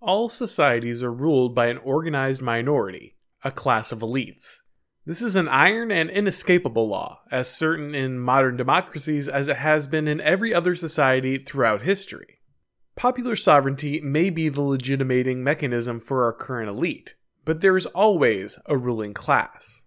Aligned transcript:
all 0.00 0.28
societies 0.28 1.02
are 1.02 1.12
ruled 1.12 1.54
by 1.54 1.66
an 1.66 1.78
organized 1.78 2.42
minority, 2.42 3.16
a 3.42 3.50
class 3.50 3.92
of 3.92 4.00
elites. 4.00 4.58
This 5.04 5.22
is 5.22 5.36
an 5.36 5.48
iron 5.48 5.92
and 5.92 6.10
inescapable 6.10 6.88
law, 6.88 7.20
as 7.30 7.48
certain 7.48 7.94
in 7.94 8.18
modern 8.18 8.56
democracies 8.56 9.28
as 9.28 9.48
it 9.48 9.56
has 9.56 9.86
been 9.86 10.08
in 10.08 10.20
every 10.20 10.52
other 10.52 10.74
society 10.74 11.38
throughout 11.38 11.82
history. 11.82 12.40
Popular 12.96 13.36
sovereignty 13.36 14.00
may 14.00 14.30
be 14.30 14.48
the 14.48 14.62
legitimating 14.62 15.44
mechanism 15.44 15.98
for 15.98 16.24
our 16.24 16.32
current 16.32 16.68
elite, 16.68 17.14
but 17.44 17.60
there 17.60 17.76
is 17.76 17.86
always 17.86 18.58
a 18.66 18.76
ruling 18.76 19.14
class. 19.14 19.84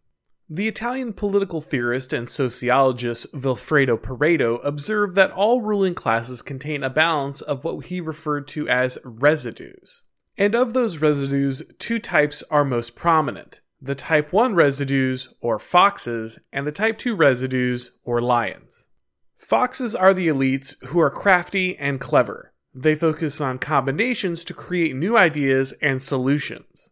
The 0.52 0.68
Italian 0.68 1.14
political 1.14 1.62
theorist 1.62 2.12
and 2.12 2.28
sociologist 2.28 3.32
Vilfredo 3.34 4.00
Pareto 4.00 4.60
observed 4.64 5.14
that 5.14 5.30
all 5.30 5.62
ruling 5.62 5.94
classes 5.94 6.42
contain 6.42 6.84
a 6.84 6.90
balance 6.90 7.42
of 7.42 7.64
what 7.64 7.86
he 7.86 8.02
referred 8.02 8.48
to 8.50 8.68
as 8.68 8.98
residues. 9.04 10.02
And 10.40 10.56
of 10.56 10.74
those 10.74 10.98
residues, 10.98 11.62
two 11.78 12.00
types 12.00 12.42
are 12.50 12.66
most 12.66 12.96
prominent 12.96 13.60
the 13.82 13.96
type 13.96 14.34
1 14.34 14.56
residues, 14.56 15.34
or 15.40 15.58
foxes, 15.58 16.38
and 16.52 16.68
the 16.68 16.72
type 16.72 16.98
2 16.98 17.16
residues, 17.16 17.98
or 18.04 18.20
lions. 18.20 18.90
Foxes 19.38 19.96
are 19.96 20.14
the 20.14 20.28
elites 20.28 20.76
who 20.88 21.00
are 21.00 21.10
crafty 21.10 21.78
and 21.78 22.02
clever. 22.02 22.54
They 22.74 22.96
focus 22.96 23.40
on 23.40 23.58
combinations 23.60 24.44
to 24.46 24.54
create 24.54 24.96
new 24.96 25.16
ideas 25.16 25.74
and 25.82 26.04
solutions. 26.04 26.90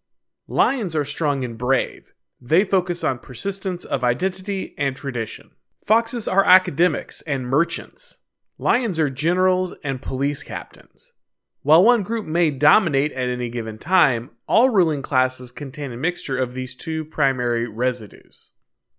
Lions 0.47 0.95
are 0.95 1.03
strong 1.03 1.43
and 1.43 1.57
brave. 1.57 2.13
They 2.39 2.63
focus 2.63 3.03
on 3.03 3.19
persistence 3.19 3.83
of 3.83 4.03
identity 4.03 4.75
and 4.77 4.95
tradition. 4.95 5.51
Foxes 5.83 6.27
are 6.27 6.45
academics 6.45 7.21
and 7.21 7.47
merchants. 7.47 8.19
Lions 8.57 8.99
are 8.99 9.09
generals 9.09 9.73
and 9.83 10.01
police 10.01 10.43
captains. 10.43 11.13
While 11.63 11.83
one 11.83 12.03
group 12.03 12.25
may 12.25 12.51
dominate 12.51 13.11
at 13.11 13.27
any 13.29 13.49
given 13.49 13.77
time, 13.77 14.31
all 14.47 14.69
ruling 14.69 15.01
classes 15.01 15.51
contain 15.51 15.91
a 15.91 15.97
mixture 15.97 16.37
of 16.37 16.53
these 16.53 16.75
two 16.75 17.05
primary 17.05 17.67
residues. 17.67 18.51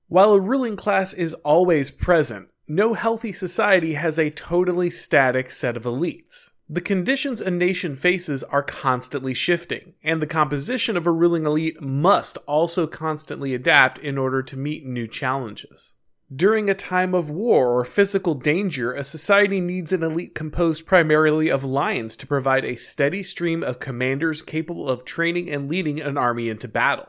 While 0.08 0.32
a 0.32 0.40
ruling 0.40 0.76
class 0.76 1.12
is 1.14 1.34
always 1.34 1.90
present, 1.90 2.48
no 2.66 2.94
healthy 2.94 3.32
society 3.32 3.94
has 3.94 4.18
a 4.18 4.30
totally 4.30 4.90
static 4.90 5.50
set 5.50 5.76
of 5.76 5.84
elites. 5.84 6.50
The 6.70 6.80
conditions 6.82 7.40
a 7.40 7.50
nation 7.50 7.94
faces 7.94 8.44
are 8.44 8.62
constantly 8.62 9.32
shifting, 9.32 9.94
and 10.04 10.20
the 10.20 10.26
composition 10.26 10.98
of 10.98 11.06
a 11.06 11.10
ruling 11.10 11.46
elite 11.46 11.80
must 11.80 12.36
also 12.46 12.86
constantly 12.86 13.54
adapt 13.54 13.98
in 13.98 14.18
order 14.18 14.42
to 14.42 14.56
meet 14.56 14.84
new 14.84 15.06
challenges. 15.06 15.94
During 16.34 16.68
a 16.68 16.74
time 16.74 17.14
of 17.14 17.30
war 17.30 17.72
or 17.72 17.86
physical 17.86 18.34
danger, 18.34 18.92
a 18.92 19.02
society 19.02 19.62
needs 19.62 19.94
an 19.94 20.02
elite 20.02 20.34
composed 20.34 20.86
primarily 20.86 21.48
of 21.48 21.64
lions 21.64 22.18
to 22.18 22.26
provide 22.26 22.66
a 22.66 22.76
steady 22.76 23.22
stream 23.22 23.62
of 23.62 23.80
commanders 23.80 24.42
capable 24.42 24.90
of 24.90 25.06
training 25.06 25.48
and 25.48 25.70
leading 25.70 26.02
an 26.02 26.18
army 26.18 26.50
into 26.50 26.68
battle. 26.68 27.08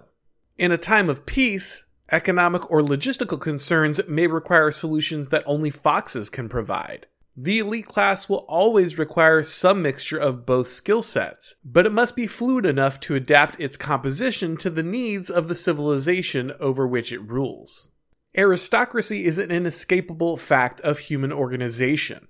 In 0.58 0.72
a 0.72 0.78
time 0.78 1.10
of 1.10 1.26
peace, 1.26 1.84
economic 2.10 2.72
or 2.72 2.82
logistical 2.82 3.42
concerns 3.42 4.00
may 4.08 4.28
require 4.28 4.72
solutions 4.72 5.28
that 5.30 5.44
only 5.46 5.70
foxes 5.70 6.30
can 6.30 6.48
provide. 6.48 7.08
The 7.38 7.60
elite 7.60 7.88
class 7.88 8.28
will 8.28 8.46
always 8.50 8.98
require 8.98 9.44
some 9.44 9.82
mixture 9.82 10.18
of 10.18 10.46
both 10.46 10.68
skill 10.68 11.02
sets, 11.02 11.56
but 11.64 11.86
it 11.86 11.94
must 11.94 12.16
be 12.16 12.28
fluid 12.28 12.66
enough 12.66 13.00
to 13.02 13.16
adapt 13.16 13.60
its 13.60 13.78
composition 13.78 14.58
to 14.58 14.70
the 14.70 14.84
needs 14.84 15.30
of 15.30 15.48
the 15.48 15.56
civilization 15.56 16.52
over 16.60 16.86
which 16.88 17.14
it 17.14 17.22
rules. 17.22 17.92
Aristocracy 18.36 19.26
is 19.26 19.40
an 19.40 19.52
inescapable 19.52 20.38
fact 20.38 20.82
of 20.82 21.00
human 21.00 21.32
organization. 21.32 22.28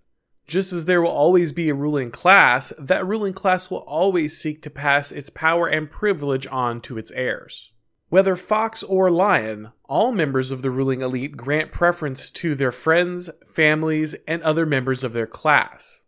Just 0.48 0.74
as 0.74 0.86
there 0.86 1.02
will 1.02 1.12
always 1.12 1.52
be 1.52 1.70
a 1.70 1.76
ruling 1.76 2.10
class, 2.10 2.74
that 2.80 3.06
ruling 3.06 3.34
class 3.34 3.70
will 3.70 3.80
always 3.80 4.38
seek 4.38 4.62
to 4.64 4.70
pass 4.70 5.12
its 5.12 5.30
power 5.30 5.68
and 5.68 5.92
privilege 5.92 6.48
on 6.48 6.82
to 6.82 6.98
its 6.98 7.12
heirs. 7.12 7.72
Whether 8.10 8.36
fox 8.36 8.82
or 8.82 9.12
lion, 9.12 9.70
all 9.86 10.12
members 10.12 10.50
of 10.50 10.64
the 10.64 10.72
ruling 10.72 11.02
elite 11.02 11.38
grant 11.38 11.72
preference 11.72 12.32
to 12.32 12.56
their 12.56 12.72
friends, 12.72 13.30
families, 13.46 14.16
and 14.28 14.42
other 14.42 14.66
members 14.66 15.04
of 15.04 15.14
their 15.14 15.28
class. 15.28 16.02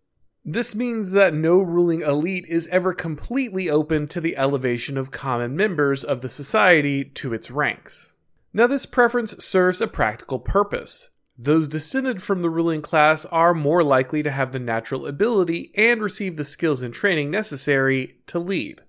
This 0.43 0.73
means 0.73 1.11
that 1.11 1.35
no 1.35 1.59
ruling 1.59 2.01
elite 2.01 2.45
is 2.47 2.67
ever 2.69 2.95
completely 2.95 3.69
open 3.69 4.07
to 4.07 4.19
the 4.19 4.35
elevation 4.35 4.97
of 4.97 5.11
common 5.11 5.55
members 5.55 6.03
of 6.03 6.21
the 6.21 6.29
society 6.29 7.03
to 7.03 7.33
its 7.33 7.51
ranks. 7.51 8.13
Now, 8.51 8.65
this 8.65 8.87
preference 8.87 9.43
serves 9.45 9.79
a 9.79 9.87
practical 9.87 10.39
purpose. 10.39 11.11
Those 11.37 11.67
descended 11.67 12.23
from 12.23 12.41
the 12.41 12.49
ruling 12.49 12.81
class 12.81 13.25
are 13.25 13.53
more 13.53 13.83
likely 13.83 14.23
to 14.23 14.31
have 14.31 14.51
the 14.51 14.59
natural 14.59 15.05
ability 15.05 15.71
and 15.77 16.01
receive 16.01 16.35
the 16.35 16.45
skills 16.45 16.81
and 16.81 16.93
training 16.93 17.29
necessary 17.29 18.17
to 18.25 18.39
lead. 18.39 18.81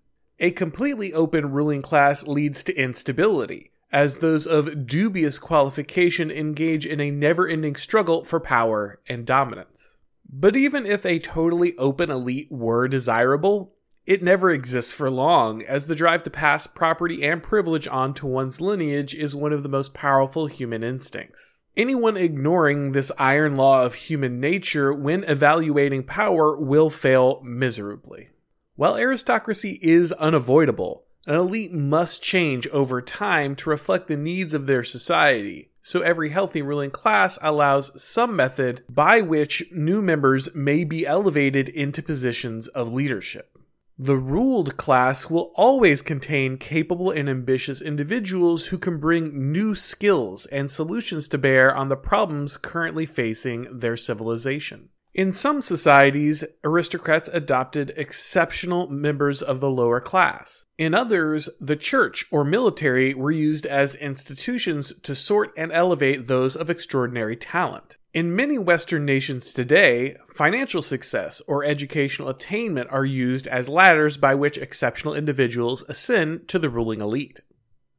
A 0.43 0.51
completely 0.51 1.15
open 1.15 1.53
ruling 1.53 1.83
class 1.83 2.27
leads 2.27 2.65
to 2.65 2.75
instability, 2.75 3.71
as 3.93 4.19
those 4.19 4.45
of 4.45 4.89
dubious 4.89 5.39
qualification 5.39 6.33
engage 6.33 6.85
in 6.85 7.01
a 7.01 7.13
never 7.13 7.47
ending 7.47 7.77
struggle 7.77 8.25
for 8.25 8.41
power 8.41 8.99
and 9.09 9.25
dominance. 9.25 9.99
But 10.29 10.57
even 10.57 10.85
if 10.85 11.07
a 11.07 11.21
totally 11.21 11.79
open 11.79 12.11
elite 12.11 12.51
were 12.51 12.89
desirable, 12.89 13.77
it 14.05 14.21
never 14.21 14.51
exists 14.51 14.93
for 14.93 15.09
long, 15.13 15.63
as 15.63 15.87
the 15.87 15.95
drive 15.95 16.25
to 16.25 16.31
pass 16.31 16.67
property 16.67 17.23
and 17.23 17.41
privilege 17.41 17.87
on 17.87 18.13
to 18.15 18.27
one's 18.27 18.61
lineage 18.61 19.15
is 19.15 19.37
one 19.37 19.53
of 19.53 19.63
the 19.63 19.69
most 19.69 19.95
powerful 19.95 20.49
human 20.49 20.83
instincts. 20.83 21.59
Anyone 21.77 22.17
ignoring 22.17 22.91
this 22.91 23.13
iron 23.17 23.55
law 23.55 23.85
of 23.85 23.95
human 23.95 24.41
nature 24.41 24.93
when 24.93 25.23
evaluating 25.23 26.03
power 26.03 26.57
will 26.57 26.91
fail 26.91 27.41
miserably. 27.45 28.31
While 28.75 28.97
aristocracy 28.97 29.79
is 29.83 30.13
unavoidable, 30.13 31.05
an 31.27 31.35
elite 31.35 31.73
must 31.73 32.23
change 32.23 32.67
over 32.69 33.03
time 33.03 33.55
to 33.57 33.71
reflect 33.71 34.07
the 34.07 34.17
needs 34.17 34.55
of 34.55 34.67
their 34.67 34.83
society. 34.83 35.71
So 35.83 36.01
every 36.01 36.31
healthy 36.31 36.63
ruling 36.63 36.91
class 36.91 37.39
allows 37.43 38.03
some 38.03 38.35
method 38.35 38.83
by 38.89 39.21
which 39.21 39.65
new 39.73 40.01
members 40.01 40.55
may 40.55 40.85
be 40.85 41.07
elevated 41.07 41.69
into 41.69 42.03
positions 42.03 42.67
of 42.69 42.93
leadership. 42.93 43.59
The 43.99 44.17
ruled 44.17 44.79
class 44.79 45.29
will 45.29 45.53
always 45.55 46.01
contain 46.01 46.57
capable 46.57 47.11
and 47.11 47.29
ambitious 47.29 47.83
individuals 47.83 48.67
who 48.67 48.79
can 48.79 48.99
bring 48.99 49.53
new 49.53 49.75
skills 49.75 50.47
and 50.47 50.71
solutions 50.71 51.29
to 51.29 51.39
bear 51.39 51.75
on 51.75 51.89
the 51.89 51.97
problems 51.97 52.57
currently 52.57 53.05
facing 53.05 53.81
their 53.81 53.99
civilization. 53.99 54.89
In 55.15 55.31
some 55.31 55.61
societies, 55.61 56.43
aristocrats 56.65 57.29
adopted 57.31 57.93
exceptional 57.99 58.89
members 58.89 59.43
of 59.43 59.61
the 59.61 59.69
lower 59.69 60.01
class. 60.01 60.65
In 60.79 60.95
others, 60.95 61.51
the 61.61 61.77
church 61.77 62.25
or 62.31 62.45
military 62.45 63.13
were 63.13 63.31
used 63.31 63.67
as 63.67 63.95
institutions 63.95 64.95
to 65.03 65.15
sort 65.15 65.53
and 65.55 65.71
elevate 65.71 66.29
those 66.29 66.57
of 66.57 66.71
extraordinary 66.71 67.37
talent. 67.37 67.99
In 68.15 68.35
many 68.35 68.57
Western 68.57 69.05
nations 69.05 69.53
today, 69.53 70.17
financial 70.35 70.81
success 70.81 71.43
or 71.47 71.63
educational 71.63 72.31
attainment 72.31 72.91
are 72.91 73.05
used 73.05 73.47
as 73.47 73.69
ladders 73.69 74.17
by 74.17 74.35
which 74.35 74.57
exceptional 74.57 75.15
individuals 75.15 75.83
ascend 75.91 76.49
to 76.49 76.59
the 76.59 76.71
ruling 76.71 77.03
elite. 77.03 77.41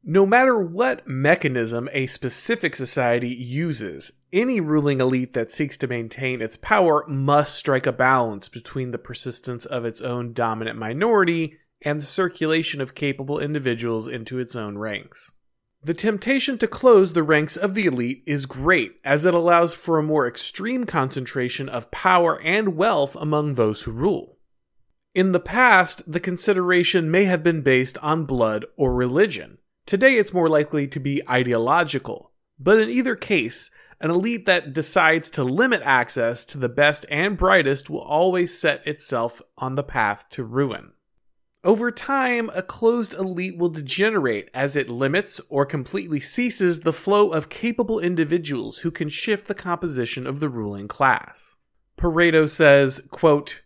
No 0.02 0.26
matter 0.26 0.58
what 0.58 1.08
mechanism 1.08 1.88
a 1.92 2.06
specific 2.06 2.76
society 2.76 3.28
uses, 3.28 4.12
any 4.34 4.60
ruling 4.60 5.00
elite 5.00 5.32
that 5.32 5.52
seeks 5.52 5.78
to 5.78 5.86
maintain 5.86 6.42
its 6.42 6.56
power 6.56 7.06
must 7.06 7.54
strike 7.54 7.86
a 7.86 7.92
balance 7.92 8.48
between 8.48 8.90
the 8.90 8.98
persistence 8.98 9.64
of 9.64 9.84
its 9.84 10.00
own 10.00 10.32
dominant 10.32 10.76
minority 10.76 11.56
and 11.82 12.00
the 12.00 12.06
circulation 12.06 12.80
of 12.80 12.94
capable 12.94 13.38
individuals 13.38 14.08
into 14.08 14.38
its 14.38 14.56
own 14.56 14.76
ranks. 14.76 15.30
The 15.84 15.94
temptation 15.94 16.58
to 16.58 16.66
close 16.66 17.12
the 17.12 17.22
ranks 17.22 17.56
of 17.56 17.74
the 17.74 17.86
elite 17.86 18.24
is 18.26 18.46
great, 18.46 18.96
as 19.04 19.26
it 19.26 19.34
allows 19.34 19.74
for 19.74 19.98
a 19.98 20.02
more 20.02 20.26
extreme 20.26 20.84
concentration 20.84 21.68
of 21.68 21.90
power 21.90 22.40
and 22.40 22.74
wealth 22.74 23.14
among 23.16 23.54
those 23.54 23.82
who 23.82 23.92
rule. 23.92 24.38
In 25.14 25.30
the 25.30 25.40
past, 25.40 26.10
the 26.10 26.20
consideration 26.20 27.10
may 27.10 27.24
have 27.24 27.44
been 27.44 27.60
based 27.60 27.98
on 27.98 28.24
blood 28.24 28.64
or 28.76 28.94
religion. 28.94 29.58
Today 29.86 30.16
it's 30.16 30.34
more 30.34 30.48
likely 30.48 30.88
to 30.88 30.98
be 30.98 31.22
ideological, 31.28 32.32
but 32.58 32.80
in 32.80 32.88
either 32.88 33.16
case, 33.16 33.70
an 34.00 34.10
elite 34.10 34.46
that 34.46 34.72
decides 34.72 35.30
to 35.30 35.44
limit 35.44 35.82
access 35.82 36.44
to 36.46 36.58
the 36.58 36.68
best 36.68 37.06
and 37.10 37.38
brightest 37.38 37.88
will 37.88 38.00
always 38.00 38.58
set 38.58 38.86
itself 38.86 39.40
on 39.56 39.74
the 39.74 39.82
path 39.82 40.28
to 40.30 40.44
ruin. 40.44 40.92
Over 41.64 41.90
time, 41.90 42.50
a 42.52 42.62
closed 42.62 43.14
elite 43.14 43.56
will 43.56 43.70
degenerate 43.70 44.50
as 44.52 44.76
it 44.76 44.90
limits 44.90 45.40
or 45.48 45.64
completely 45.64 46.20
ceases 46.20 46.80
the 46.80 46.92
flow 46.92 47.30
of 47.30 47.48
capable 47.48 47.98
individuals 47.98 48.80
who 48.80 48.90
can 48.90 49.08
shift 49.08 49.46
the 49.46 49.54
composition 49.54 50.26
of 50.26 50.40
the 50.40 50.50
ruling 50.50 50.88
class. 50.88 51.56
Pareto 51.96 52.46
says, 52.46 53.08
quote, 53.10 53.62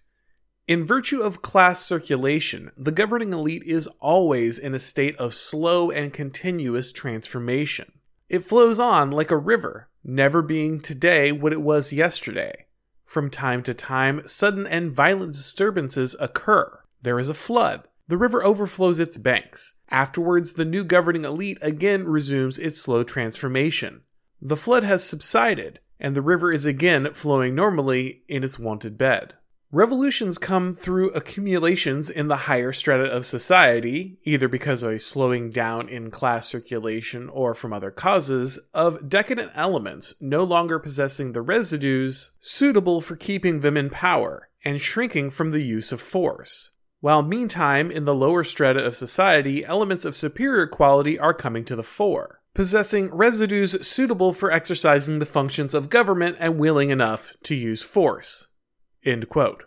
in 0.68 0.84
virtue 0.84 1.22
of 1.22 1.42
class 1.42 1.84
circulation, 1.84 2.70
the 2.76 2.92
governing 2.92 3.32
elite 3.32 3.64
is 3.64 3.88
always 4.00 4.58
in 4.58 4.74
a 4.74 4.78
state 4.78 5.16
of 5.16 5.34
slow 5.34 5.90
and 5.90 6.12
continuous 6.12 6.92
transformation. 6.92 7.90
It 8.28 8.40
flows 8.40 8.78
on 8.78 9.10
like 9.10 9.30
a 9.30 9.36
river, 9.38 9.88
never 10.04 10.42
being 10.42 10.80
today 10.80 11.32
what 11.32 11.52
it 11.52 11.62
was 11.62 11.92
yesterday. 11.92 12.66
From 13.04 13.30
time 13.30 13.62
to 13.62 13.72
time, 13.72 14.20
sudden 14.26 14.66
and 14.66 14.90
violent 14.90 15.32
disturbances 15.32 16.14
occur. 16.20 16.80
There 17.00 17.18
is 17.18 17.30
a 17.30 17.34
flood. 17.34 17.88
the 18.08 18.16
river 18.16 18.42
overflows 18.42 18.98
its 18.98 19.18
banks. 19.18 19.74
Afterwards, 19.90 20.54
the 20.54 20.64
new 20.64 20.82
governing 20.82 21.24
elite 21.24 21.58
again 21.60 22.04
resumes 22.04 22.58
its 22.58 22.80
slow 22.80 23.02
transformation. 23.02 24.00
The 24.40 24.56
flood 24.56 24.82
has 24.82 25.04
subsided, 25.04 25.80
and 26.00 26.14
the 26.14 26.22
river 26.22 26.50
is 26.50 26.64
again 26.64 27.12
flowing 27.12 27.54
normally 27.54 28.22
in 28.26 28.42
its 28.42 28.58
wonted 28.58 28.96
bed. 28.96 29.34
Revolutions 29.70 30.38
come 30.38 30.72
through 30.72 31.10
accumulations 31.10 32.08
in 32.08 32.28
the 32.28 32.36
higher 32.36 32.72
strata 32.72 33.04
of 33.04 33.26
society, 33.26 34.18
either 34.24 34.48
because 34.48 34.82
of 34.82 34.92
a 34.92 34.98
slowing 34.98 35.50
down 35.50 35.90
in 35.90 36.10
class 36.10 36.48
circulation 36.48 37.28
or 37.28 37.52
from 37.52 37.74
other 37.74 37.90
causes, 37.90 38.58
of 38.72 39.10
decadent 39.10 39.52
elements 39.54 40.14
no 40.22 40.42
longer 40.42 40.78
possessing 40.78 41.32
the 41.32 41.42
residues 41.42 42.30
suitable 42.40 43.02
for 43.02 43.14
keeping 43.14 43.60
them 43.60 43.76
in 43.76 43.90
power, 43.90 44.48
and 44.64 44.80
shrinking 44.80 45.28
from 45.28 45.50
the 45.50 45.62
use 45.62 45.92
of 45.92 46.00
force. 46.00 46.70
While 47.00 47.22
meantime, 47.22 47.90
in 47.90 48.06
the 48.06 48.14
lower 48.14 48.44
strata 48.44 48.82
of 48.82 48.96
society, 48.96 49.66
elements 49.66 50.06
of 50.06 50.16
superior 50.16 50.66
quality 50.66 51.18
are 51.18 51.34
coming 51.34 51.66
to 51.66 51.76
the 51.76 51.82
fore, 51.82 52.40
possessing 52.54 53.14
residues 53.14 53.86
suitable 53.86 54.32
for 54.32 54.50
exercising 54.50 55.18
the 55.18 55.26
functions 55.26 55.74
of 55.74 55.90
government 55.90 56.38
and 56.40 56.58
willing 56.58 56.88
enough 56.88 57.34
to 57.42 57.54
use 57.54 57.82
force. 57.82 58.47
End 59.08 59.30
quote. 59.30 59.64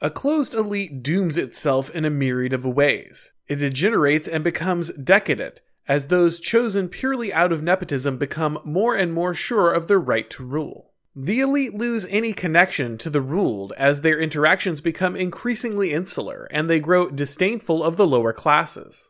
A 0.00 0.10
closed 0.10 0.52
elite 0.52 1.00
dooms 1.00 1.36
itself 1.36 1.94
in 1.94 2.04
a 2.04 2.10
myriad 2.10 2.52
of 2.52 2.66
ways. 2.66 3.32
It 3.46 3.56
degenerates 3.56 4.26
and 4.26 4.42
becomes 4.42 4.90
decadent, 4.90 5.60
as 5.86 6.08
those 6.08 6.40
chosen 6.40 6.88
purely 6.88 7.32
out 7.32 7.52
of 7.52 7.62
nepotism 7.62 8.18
become 8.18 8.58
more 8.64 8.96
and 8.96 9.12
more 9.12 9.32
sure 9.32 9.72
of 9.72 9.86
their 9.86 10.00
right 10.00 10.28
to 10.30 10.44
rule. 10.44 10.90
The 11.14 11.38
elite 11.38 11.74
lose 11.74 12.04
any 12.06 12.32
connection 12.32 12.98
to 12.98 13.10
the 13.10 13.20
ruled 13.20 13.72
as 13.76 14.00
their 14.00 14.18
interactions 14.18 14.80
become 14.80 15.14
increasingly 15.14 15.92
insular 15.92 16.48
and 16.50 16.68
they 16.68 16.80
grow 16.80 17.08
disdainful 17.08 17.84
of 17.84 17.96
the 17.96 18.08
lower 18.08 18.32
classes. 18.32 19.08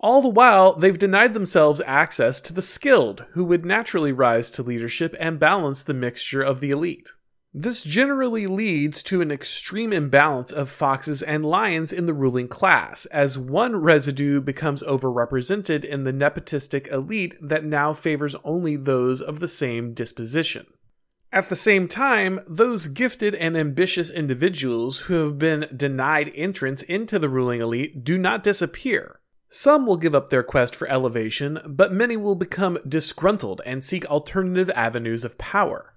All 0.00 0.22
the 0.22 0.28
while, 0.30 0.74
they've 0.74 0.98
denied 0.98 1.34
themselves 1.34 1.82
access 1.84 2.40
to 2.40 2.54
the 2.54 2.62
skilled 2.62 3.26
who 3.32 3.44
would 3.44 3.66
naturally 3.66 4.12
rise 4.12 4.50
to 4.52 4.62
leadership 4.62 5.14
and 5.20 5.38
balance 5.38 5.82
the 5.82 5.92
mixture 5.92 6.42
of 6.42 6.60
the 6.60 6.70
elite. 6.70 7.10
This 7.54 7.82
generally 7.82 8.46
leads 8.46 9.02
to 9.02 9.20
an 9.20 9.30
extreme 9.30 9.92
imbalance 9.92 10.52
of 10.52 10.70
foxes 10.70 11.20
and 11.20 11.44
lions 11.44 11.92
in 11.92 12.06
the 12.06 12.14
ruling 12.14 12.48
class, 12.48 13.04
as 13.06 13.38
one 13.38 13.76
residue 13.76 14.40
becomes 14.40 14.82
overrepresented 14.84 15.84
in 15.84 16.04
the 16.04 16.14
nepotistic 16.14 16.90
elite 16.90 17.36
that 17.42 17.62
now 17.62 17.92
favors 17.92 18.34
only 18.42 18.76
those 18.76 19.20
of 19.20 19.40
the 19.40 19.48
same 19.48 19.92
disposition. 19.92 20.66
At 21.30 21.50
the 21.50 21.56
same 21.56 21.88
time, 21.88 22.40
those 22.46 22.88
gifted 22.88 23.34
and 23.34 23.54
ambitious 23.54 24.10
individuals 24.10 25.00
who 25.00 25.14
have 25.24 25.38
been 25.38 25.68
denied 25.76 26.32
entrance 26.34 26.82
into 26.82 27.18
the 27.18 27.28
ruling 27.28 27.60
elite 27.60 28.02
do 28.02 28.16
not 28.16 28.42
disappear. 28.42 29.20
Some 29.50 29.84
will 29.84 29.98
give 29.98 30.14
up 30.14 30.30
their 30.30 30.42
quest 30.42 30.74
for 30.74 30.88
elevation, 30.88 31.60
but 31.66 31.92
many 31.92 32.16
will 32.16 32.34
become 32.34 32.78
disgruntled 32.88 33.60
and 33.66 33.84
seek 33.84 34.06
alternative 34.06 34.70
avenues 34.74 35.22
of 35.22 35.36
power. 35.36 35.92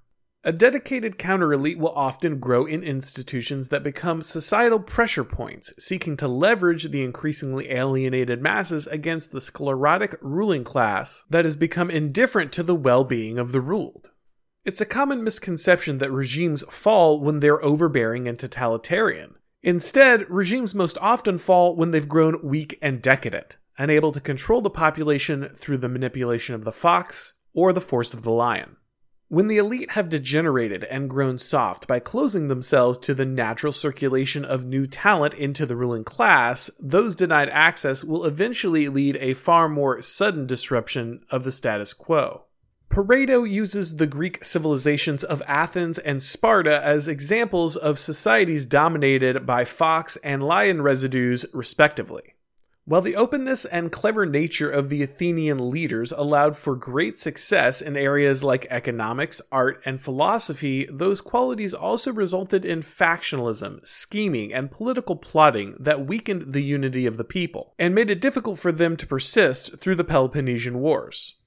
A 0.48 0.52
dedicated 0.52 1.18
counter 1.18 1.52
elite 1.52 1.80
will 1.80 1.94
often 1.96 2.38
grow 2.38 2.68
in 2.68 2.84
institutions 2.84 3.70
that 3.70 3.82
become 3.82 4.22
societal 4.22 4.80
pressure 4.80 5.24
points, 5.24 5.74
seeking 5.80 6.16
to 6.18 6.28
leverage 6.28 6.84
the 6.84 7.04
increasingly 7.04 7.72
alienated 7.72 8.44
masses 8.44 8.86
against 8.86 9.32
the 9.32 9.42
sclerotic 9.42 10.16
ruling 10.22 10.64
class 10.64 11.24
that 11.32 11.46
has 11.46 11.56
become 11.56 11.90
indifferent 11.90 12.52
to 12.52 12.62
the 12.62 12.76
well 12.76 13.04
being 13.04 13.40
of 13.40 13.54
the 13.54 13.60
ruled. 13.60 14.12
It's 14.64 14.82
a 14.82 14.86
common 14.86 15.24
misconception 15.24 15.98
that 15.98 16.12
regimes 16.12 16.64
fall 16.70 17.20
when 17.20 17.40
they're 17.40 17.66
overbearing 17.66 18.28
and 18.28 18.38
totalitarian. 18.38 19.38
Instead, 19.64 20.30
regimes 20.30 20.76
most 20.76 21.00
often 21.02 21.40
fall 21.40 21.76
when 21.76 21.90
they've 21.90 22.08
grown 22.08 22.40
weak 22.44 22.78
and 22.84 23.02
decadent, 23.02 23.56
unable 23.80 24.12
to 24.12 24.22
control 24.22 24.62
the 24.62 24.70
population 24.70 25.50
through 25.56 25.80
the 25.80 25.90
manipulation 25.90 26.54
of 26.54 26.66
the 26.66 26.72
fox 26.72 27.34
or 27.56 27.74
the 27.74 27.82
force 27.82 28.14
of 28.14 28.22
the 28.22 28.32
lion. 28.32 28.76
When 29.28 29.48
the 29.48 29.58
elite 29.58 29.92
have 29.92 30.10
degenerated 30.10 30.84
and 30.84 31.10
grown 31.10 31.40
soft 31.40 31.88
by 31.88 32.00
closing 32.00 32.48
themselves 32.48 33.00
to 33.00 33.16
the 33.16 33.26
natural 33.26 33.74
circulation 33.74 34.46
of 34.46 34.66
new 34.66 34.86
talent 34.86 35.34
into 35.34 35.66
the 35.66 35.76
ruling 35.76 36.04
class, 36.04 36.70
those 36.80 37.16
denied 37.16 37.50
access 37.50 38.04
will 38.04 38.26
eventually 38.26 38.88
lead 38.88 39.18
a 39.20 39.34
far 39.34 39.68
more 39.68 40.00
sudden 40.04 40.46
disruption 40.46 41.26
of 41.32 41.44
the 41.44 41.52
status 41.52 41.92
quo. 41.92 42.44
Pareto 42.92 43.50
uses 43.50 43.98
the 43.98 44.06
Greek 44.06 44.46
civilizations 44.46 45.24
of 45.24 45.42
Athens 45.48 45.98
and 45.98 46.22
Sparta 46.22 46.80
as 46.86 47.08
examples 47.08 47.76
of 47.76 47.98
societies 47.98 48.68
dominated 48.68 49.44
by 49.44 49.66
fox 49.66 50.18
and 50.18 50.44
lion 50.44 50.84
residues, 50.84 51.48
respectively. 51.52 52.35
While 52.88 53.02
the 53.02 53.16
openness 53.16 53.66
and 53.66 53.92
clever 53.92 54.28
nature 54.28 54.70
of 54.70 54.90
the 54.90 55.02
Athenian 55.02 55.72
leaders 55.72 56.12
allowed 56.12 56.56
for 56.56 56.76
great 56.76 57.18
success 57.18 57.82
in 57.82 57.98
areas 57.98 58.44
like 58.44 58.68
economics, 58.70 59.42
art, 59.52 59.82
and 59.86 60.00
philosophy, 60.00 60.88
those 60.92 61.20
qualities 61.20 61.74
also 61.74 62.14
resulted 62.14 62.64
in 62.64 62.82
factionalism, 62.82 63.84
scheming, 63.84 64.54
and 64.54 64.70
political 64.70 65.16
plotting 65.16 65.76
that 65.80 66.06
weakened 66.06 66.54
the 66.54 66.62
unity 66.62 67.08
of 67.08 67.18
the 67.18 67.24
people, 67.24 67.74
and 67.80 67.96
made 67.96 68.12
it 68.12 68.22
difficult 68.22 68.60
for 68.60 68.72
them 68.72 68.96
to 68.98 69.08
persist 69.08 69.80
through 69.80 69.96
the 69.96 70.04
Peloponnesian 70.04 70.78
Wars. 70.78 71.40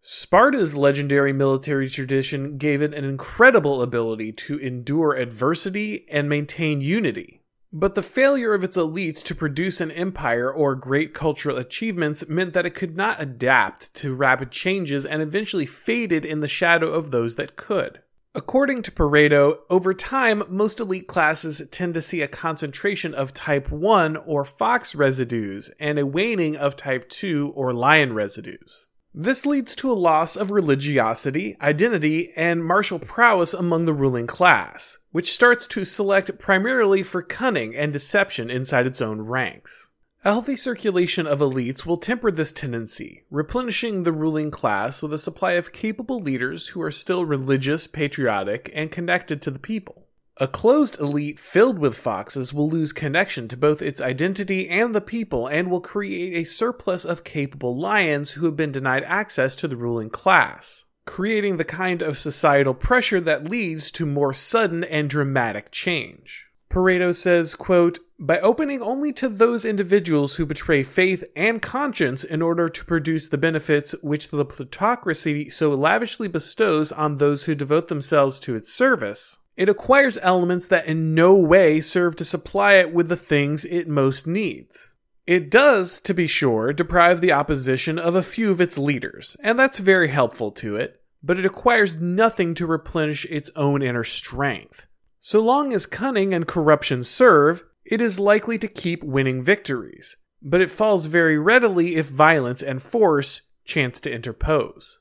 Sparta's 0.00 0.76
legendary 0.76 1.32
military 1.32 1.88
tradition 1.88 2.56
gave 2.56 2.82
it 2.82 2.94
an 2.94 3.04
incredible 3.04 3.82
ability 3.82 4.30
to 4.30 4.58
endure 4.58 5.14
adversity 5.14 6.06
and 6.08 6.28
maintain 6.28 6.80
unity, 6.80 7.40
but 7.76 7.96
the 7.96 8.02
failure 8.02 8.54
of 8.54 8.62
its 8.62 8.76
elites 8.76 9.20
to 9.24 9.34
produce 9.34 9.80
an 9.80 9.90
empire 9.90 10.48
or 10.48 10.76
great 10.76 11.12
cultural 11.12 11.58
achievements 11.58 12.28
meant 12.28 12.52
that 12.52 12.64
it 12.64 12.74
could 12.74 12.96
not 12.96 13.20
adapt 13.20 13.92
to 13.92 14.14
rapid 14.14 14.52
changes 14.52 15.04
and 15.04 15.20
eventually 15.20 15.66
faded 15.66 16.24
in 16.24 16.38
the 16.38 16.46
shadow 16.46 16.92
of 16.92 17.10
those 17.10 17.34
that 17.34 17.56
could. 17.56 18.00
According 18.32 18.82
to 18.82 18.92
Pareto, 18.92 19.56
over 19.68 19.92
time, 19.92 20.44
most 20.48 20.78
elite 20.78 21.08
classes 21.08 21.66
tend 21.72 21.94
to 21.94 22.02
see 22.02 22.22
a 22.22 22.28
concentration 22.28 23.12
of 23.12 23.34
type 23.34 23.72
1 23.72 24.18
or 24.18 24.44
fox 24.44 24.94
residues 24.94 25.68
and 25.80 25.98
a 25.98 26.06
waning 26.06 26.56
of 26.56 26.76
type 26.76 27.08
2 27.08 27.52
or 27.56 27.72
lion 27.72 28.12
residues. 28.12 28.86
This 29.16 29.46
leads 29.46 29.76
to 29.76 29.92
a 29.92 29.94
loss 29.94 30.34
of 30.34 30.50
religiosity, 30.50 31.56
identity, 31.60 32.32
and 32.34 32.64
martial 32.64 32.98
prowess 32.98 33.54
among 33.54 33.84
the 33.84 33.92
ruling 33.92 34.26
class, 34.26 34.98
which 35.12 35.32
starts 35.32 35.68
to 35.68 35.84
select 35.84 36.36
primarily 36.40 37.04
for 37.04 37.22
cunning 37.22 37.76
and 37.76 37.92
deception 37.92 38.50
inside 38.50 38.88
its 38.88 39.00
own 39.00 39.20
ranks. 39.20 39.90
A 40.24 40.32
healthy 40.32 40.56
circulation 40.56 41.28
of 41.28 41.38
elites 41.38 41.86
will 41.86 41.96
temper 41.96 42.32
this 42.32 42.50
tendency, 42.50 43.24
replenishing 43.30 44.02
the 44.02 44.10
ruling 44.10 44.50
class 44.50 45.00
with 45.00 45.14
a 45.14 45.18
supply 45.18 45.52
of 45.52 45.72
capable 45.72 46.20
leaders 46.20 46.68
who 46.68 46.82
are 46.82 46.90
still 46.90 47.24
religious, 47.24 47.86
patriotic, 47.86 48.68
and 48.74 48.90
connected 48.90 49.40
to 49.42 49.52
the 49.52 49.60
people. 49.60 50.03
A 50.38 50.48
closed 50.48 50.98
elite 50.98 51.38
filled 51.38 51.78
with 51.78 51.96
foxes 51.96 52.52
will 52.52 52.68
lose 52.68 52.92
connection 52.92 53.46
to 53.46 53.56
both 53.56 53.80
its 53.80 54.00
identity 54.00 54.68
and 54.68 54.92
the 54.92 55.00
people 55.00 55.46
and 55.46 55.70
will 55.70 55.80
create 55.80 56.34
a 56.34 56.48
surplus 56.48 57.04
of 57.04 57.22
capable 57.22 57.78
lions 57.78 58.32
who 58.32 58.44
have 58.46 58.56
been 58.56 58.72
denied 58.72 59.04
access 59.04 59.54
to 59.54 59.68
the 59.68 59.76
ruling 59.76 60.10
class, 60.10 60.86
creating 61.06 61.56
the 61.56 61.64
kind 61.64 62.02
of 62.02 62.18
societal 62.18 62.74
pressure 62.74 63.20
that 63.20 63.48
leads 63.48 63.92
to 63.92 64.04
more 64.04 64.32
sudden 64.32 64.82
and 64.82 65.08
dramatic 65.08 65.70
change. 65.70 66.46
Pareto 66.68 67.14
says, 67.14 67.54
quote, 67.54 68.00
by 68.18 68.40
opening 68.40 68.82
only 68.82 69.12
to 69.12 69.28
those 69.28 69.64
individuals 69.64 70.34
who 70.34 70.46
betray 70.46 70.82
faith 70.82 71.22
and 71.36 71.62
conscience 71.62 72.24
in 72.24 72.42
order 72.42 72.68
to 72.68 72.84
produce 72.84 73.28
the 73.28 73.38
benefits 73.38 73.94
which 74.02 74.30
the 74.30 74.44
plutocracy 74.44 75.48
so 75.48 75.72
lavishly 75.74 76.26
bestows 76.26 76.90
on 76.90 77.18
those 77.18 77.44
who 77.44 77.54
devote 77.54 77.86
themselves 77.86 78.40
to 78.40 78.56
its 78.56 78.72
service, 78.72 79.38
it 79.56 79.68
acquires 79.68 80.18
elements 80.22 80.66
that 80.68 80.86
in 80.86 81.14
no 81.14 81.34
way 81.34 81.80
serve 81.80 82.16
to 82.16 82.24
supply 82.24 82.74
it 82.74 82.92
with 82.92 83.08
the 83.08 83.16
things 83.16 83.64
it 83.64 83.88
most 83.88 84.26
needs. 84.26 84.94
It 85.26 85.50
does, 85.50 86.00
to 86.02 86.12
be 86.12 86.26
sure, 86.26 86.72
deprive 86.72 87.20
the 87.20 87.32
opposition 87.32 87.98
of 87.98 88.14
a 88.14 88.22
few 88.22 88.50
of 88.50 88.60
its 88.60 88.76
leaders, 88.76 89.36
and 89.42 89.58
that's 89.58 89.78
very 89.78 90.08
helpful 90.08 90.50
to 90.52 90.76
it, 90.76 91.00
but 91.22 91.38
it 91.38 91.46
acquires 91.46 91.96
nothing 91.96 92.54
to 92.54 92.66
replenish 92.66 93.24
its 93.26 93.50
own 93.56 93.80
inner 93.80 94.04
strength. 94.04 94.86
So 95.20 95.40
long 95.40 95.72
as 95.72 95.86
cunning 95.86 96.34
and 96.34 96.46
corruption 96.46 97.04
serve, 97.04 97.64
it 97.86 98.00
is 98.00 98.20
likely 98.20 98.58
to 98.58 98.68
keep 98.68 99.02
winning 99.02 99.42
victories, 99.42 100.18
but 100.42 100.60
it 100.60 100.70
falls 100.70 101.06
very 101.06 101.38
readily 101.38 101.96
if 101.96 102.06
violence 102.06 102.62
and 102.62 102.82
force 102.82 103.48
chance 103.64 104.00
to 104.00 104.12
interpose. 104.12 105.00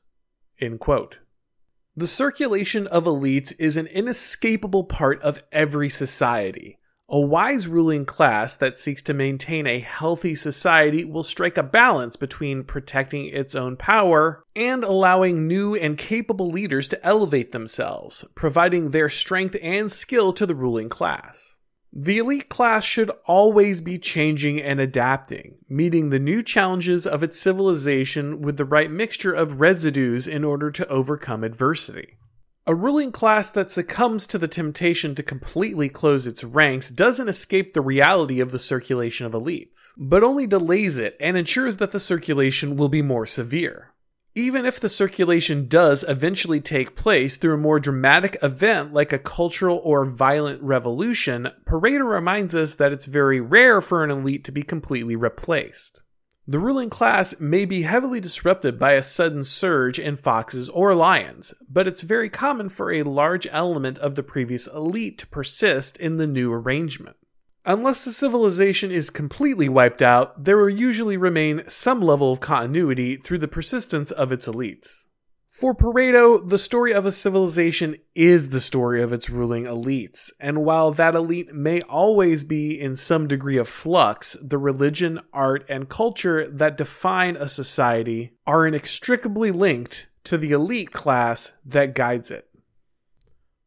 The 1.95 2.07
circulation 2.07 2.87
of 2.87 3.03
elites 3.03 3.53
is 3.59 3.77
an 3.77 3.85
inescapable 3.85 4.85
part 4.85 5.21
of 5.21 5.43
every 5.51 5.89
society. 5.89 6.79
A 7.07 7.19
wise 7.19 7.67
ruling 7.67 8.03
class 8.03 8.55
that 8.55 8.79
seeks 8.79 9.03
to 9.03 9.13
maintain 9.13 9.67
a 9.67 9.77
healthy 9.77 10.33
society 10.33 11.05
will 11.05 11.21
strike 11.21 11.55
a 11.55 11.61
balance 11.61 12.15
between 12.15 12.63
protecting 12.63 13.25
its 13.25 13.53
own 13.53 13.77
power 13.77 14.43
and 14.55 14.83
allowing 14.83 15.47
new 15.47 15.75
and 15.75 15.95
capable 15.95 16.49
leaders 16.49 16.87
to 16.87 17.05
elevate 17.05 17.51
themselves, 17.51 18.25
providing 18.33 18.89
their 18.89 19.07
strength 19.07 19.55
and 19.61 19.91
skill 19.91 20.33
to 20.33 20.47
the 20.47 20.55
ruling 20.55 20.89
class. 20.89 21.57
The 21.95 22.17
elite 22.17 22.49
class 22.49 22.83
should 22.83 23.11
always 23.25 23.79
be 23.79 23.99
changing 23.99 24.59
and 24.59 24.79
adapting, 24.79 25.59
meeting 25.69 26.09
the 26.09 26.17
new 26.17 26.41
challenges 26.41 27.05
of 27.05 27.21
its 27.21 27.39
civilization 27.39 28.41
with 28.41 28.57
the 28.57 28.65
right 28.65 28.89
mixture 28.89 29.31
of 29.31 29.59
residues 29.59 30.27
in 30.27 30.43
order 30.43 30.71
to 30.71 30.87
overcome 30.87 31.43
adversity. 31.43 32.17
A 32.65 32.73
ruling 32.73 33.11
class 33.11 33.51
that 33.51 33.69
succumbs 33.69 34.25
to 34.27 34.39
the 34.39 34.47
temptation 34.47 35.13
to 35.13 35.21
completely 35.21 35.87
close 35.87 36.25
its 36.25 36.43
ranks 36.43 36.89
doesn't 36.89 37.29
escape 37.29 37.73
the 37.73 37.81
reality 37.81 38.39
of 38.39 38.49
the 38.51 38.57
circulation 38.57 39.27
of 39.27 39.33
elites, 39.33 39.91
but 39.95 40.23
only 40.23 40.47
delays 40.47 40.97
it 40.97 41.15
and 41.19 41.37
ensures 41.37 41.77
that 41.77 41.91
the 41.91 41.99
circulation 41.99 42.75
will 42.75 42.89
be 42.89 43.03
more 43.03 43.27
severe. 43.27 43.92
Even 44.35 44.65
if 44.65 44.79
the 44.79 44.89
circulation 44.89 45.67
does 45.67 46.03
eventually 46.07 46.59
take 46.59 46.95
place 46.95 47.37
through 47.37 47.53
a 47.53 47.57
more 47.57 47.79
dramatic 47.79 48.35
event 48.41 48.91
like 48.91 49.13
a 49.13 49.19
cultural 49.19 49.79
or 49.83 50.05
violent 50.05 50.59
revolution, 50.63 51.49
Pareto 51.65 52.09
reminds 52.09 52.55
us 52.55 52.73
that 52.75 52.91
it's 52.91 53.05
very 53.05 53.39
rare 53.39 53.79
for 53.79 54.03
an 54.03 54.09
elite 54.09 54.43
to 54.45 54.51
be 54.51 54.63
completely 54.63 55.15
replaced. 55.15 56.01
The 56.47 56.59
ruling 56.59 56.89
class 56.89 57.39
may 57.39 57.63
be 57.63 57.83
heavily 57.83 58.19
disrupted 58.19 58.79
by 58.79 58.93
a 58.93 59.03
sudden 59.03 59.43
surge 59.43 59.99
in 59.99 60.15
foxes 60.15 60.67
or 60.67 60.95
lions, 60.95 61.53
but 61.69 61.87
it's 61.87 62.01
very 62.01 62.27
common 62.27 62.69
for 62.69 62.91
a 62.91 63.03
large 63.03 63.47
element 63.51 63.99
of 63.99 64.15
the 64.15 64.23
previous 64.23 64.65
elite 64.65 65.19
to 65.19 65.27
persist 65.27 65.95
in 65.97 66.17
the 66.17 66.27
new 66.27 66.51
arrangement. 66.51 67.17
Unless 67.65 68.03
the 68.03 68.11
civilization 68.11 68.91
is 68.91 69.09
completely 69.09 69.69
wiped 69.69 70.01
out, 70.01 70.43
there 70.43 70.57
will 70.57 70.69
usually 70.69 71.15
remain 71.15 71.63
some 71.69 72.01
level 72.01 72.33
of 72.33 72.41
continuity 72.41 73.15
through 73.15 73.37
the 73.37 73.47
persistence 73.47 74.11
of 74.11 74.33
its 74.33 74.49
elites. 74.49 75.05
For 75.49 75.73
Pareto, 75.73 76.49
the 76.49 76.57
story 76.57 76.93
of 76.93 77.05
a 77.05 77.11
civilization 77.11 77.97
is 78.15 78.49
the 78.49 78.59
story 78.59 79.01
of 79.01 79.13
its 79.13 79.29
ruling 79.29 79.63
elites, 79.63 80.31
and 80.41 80.65
while 80.65 80.91
that 80.91 81.15
elite 81.15 81.53
may 81.53 81.79
always 81.81 82.43
be 82.43 82.77
in 82.77 82.97
some 82.97 83.27
degree 83.27 83.57
of 83.57 83.69
flux, 83.69 84.35
the 84.41 84.57
religion, 84.57 85.21
art, 85.31 85.63
and 85.69 85.87
culture 85.87 86.49
that 86.49 86.75
define 86.75 87.37
a 87.37 87.47
society 87.47 88.33
are 88.45 88.67
inextricably 88.67 89.51
linked 89.51 90.07
to 90.25 90.37
the 90.37 90.51
elite 90.51 90.91
class 90.91 91.53
that 91.63 91.95
guides 91.95 92.29
it. 92.29 92.49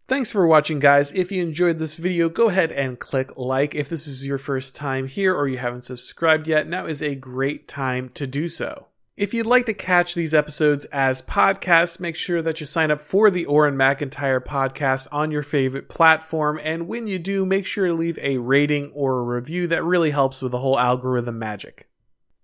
Thanks 0.08 0.30
for 0.30 0.46
watching, 0.46 0.78
guys. 0.78 1.10
If 1.10 1.32
you 1.32 1.42
enjoyed 1.42 1.78
this 1.78 1.96
video, 1.96 2.28
go 2.28 2.48
ahead 2.48 2.70
and 2.70 2.96
click 2.96 3.36
like. 3.36 3.74
If 3.74 3.88
this 3.88 4.06
is 4.06 4.24
your 4.24 4.38
first 4.38 4.76
time 4.76 5.08
here 5.08 5.34
or 5.34 5.48
you 5.48 5.58
haven't 5.58 5.82
subscribed 5.82 6.46
yet, 6.46 6.68
now 6.68 6.86
is 6.86 7.02
a 7.02 7.16
great 7.16 7.66
time 7.66 8.10
to 8.10 8.24
do 8.24 8.48
so. 8.48 8.86
If 9.16 9.34
you'd 9.34 9.46
like 9.46 9.66
to 9.66 9.74
catch 9.74 10.14
these 10.14 10.32
episodes 10.32 10.84
as 10.86 11.22
podcasts, 11.22 11.98
make 11.98 12.14
sure 12.14 12.40
that 12.40 12.60
you 12.60 12.66
sign 12.66 12.92
up 12.92 13.00
for 13.00 13.30
the 13.30 13.46
Auron 13.46 13.76
MacIntyre 13.76 14.40
podcast 14.40 15.08
on 15.10 15.32
your 15.32 15.42
favorite 15.42 15.88
platform. 15.88 16.60
And 16.62 16.86
when 16.86 17.08
you 17.08 17.18
do, 17.18 17.44
make 17.44 17.66
sure 17.66 17.88
to 17.88 17.94
leave 17.94 18.18
a 18.22 18.38
rating 18.38 18.92
or 18.92 19.18
a 19.18 19.22
review 19.22 19.66
that 19.66 19.82
really 19.82 20.12
helps 20.12 20.40
with 20.40 20.52
the 20.52 20.60
whole 20.60 20.78
algorithm 20.78 21.40
magic. 21.40 21.88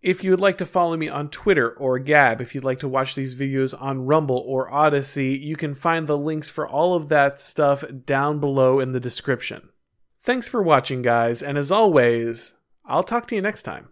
If 0.02 0.24
you 0.24 0.32
would 0.32 0.40
like 0.40 0.58
to 0.58 0.66
follow 0.66 0.96
me 0.96 1.08
on 1.08 1.28
Twitter 1.28 1.70
or 1.70 2.00
Gab, 2.00 2.40
if 2.40 2.56
you'd 2.56 2.64
like 2.64 2.80
to 2.80 2.88
watch 2.88 3.14
these 3.14 3.36
videos 3.36 3.72
on 3.80 4.04
Rumble 4.04 4.42
or 4.44 4.68
Odysee, 4.68 5.38
you 5.38 5.54
can 5.54 5.74
find 5.74 6.08
the 6.08 6.18
links 6.18 6.50
for 6.50 6.66
all 6.66 6.94
of 6.94 7.08
that 7.08 7.40
stuff 7.40 7.84
down 8.04 8.40
below 8.40 8.80
in 8.80 8.90
the 8.90 8.98
description. 8.98 9.68
Thanks 10.20 10.48
for 10.48 10.60
watching, 10.60 11.02
guys, 11.02 11.40
and 11.40 11.56
as 11.56 11.70
always, 11.70 12.54
I'll 12.84 13.04
talk 13.04 13.28
to 13.28 13.36
you 13.36 13.42
next 13.42 13.62
time. 13.62 13.90